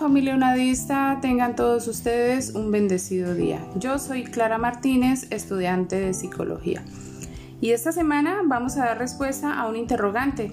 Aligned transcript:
familia 0.00 0.34
unadista, 0.34 1.18
tengan 1.20 1.54
todos 1.54 1.86
ustedes 1.86 2.54
un 2.54 2.70
bendecido 2.70 3.34
día. 3.34 3.60
Yo 3.76 3.98
soy 3.98 4.24
Clara 4.24 4.56
Martínez, 4.56 5.26
estudiante 5.30 6.00
de 6.00 6.14
psicología. 6.14 6.82
Y 7.60 7.72
esta 7.72 7.92
semana 7.92 8.40
vamos 8.46 8.78
a 8.78 8.86
dar 8.86 8.98
respuesta 8.98 9.60
a 9.60 9.68
un 9.68 9.76
interrogante. 9.76 10.52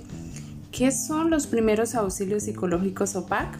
¿Qué 0.71 0.91
son 0.91 1.29
los 1.29 1.47
primeros 1.47 1.95
auxilios 1.95 2.43
psicológicos 2.43 3.15
OPAC? 3.15 3.57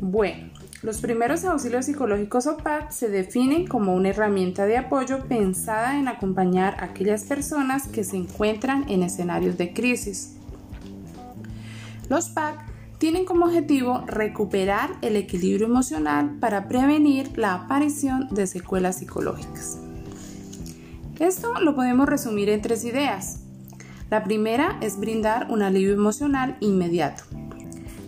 Bueno, 0.00 0.50
los 0.82 1.00
primeros 1.00 1.46
auxilios 1.46 1.86
psicológicos 1.86 2.46
OPAC 2.46 2.90
se 2.90 3.08
definen 3.08 3.66
como 3.66 3.94
una 3.94 4.10
herramienta 4.10 4.66
de 4.66 4.76
apoyo 4.76 5.24
pensada 5.24 5.98
en 5.98 6.08
acompañar 6.08 6.76
a 6.80 6.84
aquellas 6.84 7.24
personas 7.24 7.88
que 7.88 8.04
se 8.04 8.18
encuentran 8.18 8.84
en 8.90 9.02
escenarios 9.02 9.56
de 9.56 9.72
crisis. 9.72 10.36
Los 12.10 12.28
PAC 12.28 12.65
tienen 12.98 13.24
como 13.24 13.46
objetivo 13.46 14.02
recuperar 14.06 14.96
el 15.02 15.16
equilibrio 15.16 15.66
emocional 15.66 16.36
para 16.40 16.68
prevenir 16.68 17.36
la 17.36 17.54
aparición 17.54 18.28
de 18.30 18.46
secuelas 18.46 18.96
psicológicas. 18.96 19.78
Esto 21.18 21.54
lo 21.60 21.74
podemos 21.74 22.08
resumir 22.08 22.48
en 22.48 22.62
tres 22.62 22.84
ideas. 22.84 23.40
La 24.10 24.22
primera 24.22 24.78
es 24.80 24.98
brindar 24.98 25.48
un 25.50 25.62
alivio 25.62 25.94
emocional 25.94 26.56
inmediato. 26.60 27.24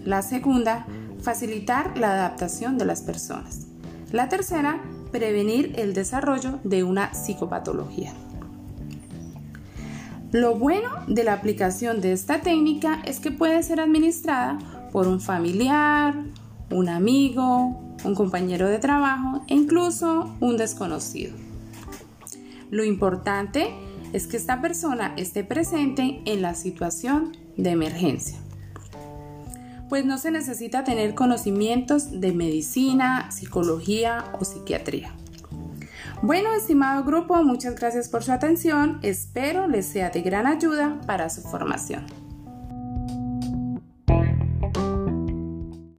La 0.05 0.23
segunda, 0.23 0.87
facilitar 1.21 1.99
la 1.99 2.13
adaptación 2.13 2.79
de 2.79 2.85
las 2.85 3.03
personas. 3.03 3.67
La 4.13 4.29
tercera, 4.29 4.81
prevenir 5.11 5.75
el 5.77 5.93
desarrollo 5.93 6.61
de 6.65 6.85
una 6.85 7.13
psicopatología. 7.13 8.15
Lo 10.33 10.57
bueno 10.57 10.91
de 11.07 11.25
la 11.25 11.33
aplicación 11.33 12.03
de 12.03 12.13
esta 12.13 12.43
técnica 12.43 13.01
es 13.07 13.19
que 13.19 13.31
puede 13.31 13.63
ser 13.63 13.81
administrada 13.81 14.59
por 14.93 15.09
un 15.09 15.23
familiar, 15.23 16.15
un 16.71 16.91
amigo, 16.91 17.97
un 18.05 18.15
compañero 18.15 18.69
de 18.69 18.79
trabajo 18.79 19.43
e 19.49 19.55
incluso 19.55 20.37
un 20.41 20.59
desconocido. 20.59 21.35
Lo 22.71 22.85
importante 22.85 23.71
es 24.13 24.27
que 24.27 24.37
esta 24.37 24.61
persona 24.61 25.15
esté 25.17 25.45
presente 25.45 26.21
en 26.27 26.43
la 26.43 26.55
situación 26.55 27.35
de 27.57 27.71
emergencia. 27.71 28.39
Pues 29.89 30.05
no 30.05 30.19
se 30.19 30.31
necesita 30.31 30.85
tener 30.85 31.15
conocimientos 31.15 32.21
de 32.21 32.33
medicina, 32.33 33.31
psicología 33.31 34.27
o 34.39 34.45
psiquiatría. 34.45 35.15
Bueno, 36.21 36.53
estimado 36.53 37.05
grupo, 37.05 37.43
muchas 37.45 37.77
gracias 37.77 38.09
por 38.09 38.25
su 38.25 38.33
atención. 38.33 38.99
Espero 39.03 39.69
les 39.69 39.87
sea 39.87 40.11
de 40.11 40.21
gran 40.21 40.49
ayuda 40.49 41.01
para 41.07 41.31
su 41.31 41.43
formación. 41.43 42.28